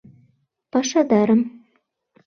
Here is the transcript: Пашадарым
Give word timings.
Пашадарым 0.71 1.41